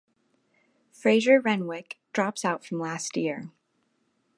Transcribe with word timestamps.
Fraser 0.91 1.39
Renwick 1.39 1.99
drops 2.11 2.43
out 2.43 2.65
from 2.65 2.79
last 2.79 3.15
year. 3.15 3.51